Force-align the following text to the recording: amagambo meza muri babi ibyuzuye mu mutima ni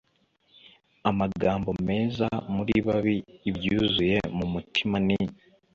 amagambo 1.09 1.69
meza 1.87 2.27
muri 2.55 2.75
babi 2.87 3.15
ibyuzuye 3.49 4.17
mu 4.37 4.45
mutima 4.53 4.97
ni 5.07 5.19